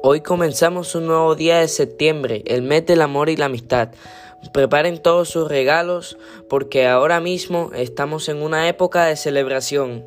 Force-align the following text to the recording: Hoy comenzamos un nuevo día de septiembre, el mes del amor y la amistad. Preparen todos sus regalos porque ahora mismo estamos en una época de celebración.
Hoy 0.00 0.20
comenzamos 0.20 0.94
un 0.94 1.06
nuevo 1.06 1.34
día 1.34 1.58
de 1.58 1.66
septiembre, 1.66 2.44
el 2.46 2.62
mes 2.62 2.86
del 2.86 3.02
amor 3.02 3.28
y 3.30 3.36
la 3.36 3.46
amistad. 3.46 3.88
Preparen 4.52 5.02
todos 5.02 5.28
sus 5.28 5.48
regalos 5.48 6.16
porque 6.48 6.86
ahora 6.86 7.18
mismo 7.20 7.70
estamos 7.74 8.28
en 8.28 8.40
una 8.40 8.68
época 8.68 9.06
de 9.06 9.16
celebración. 9.16 10.06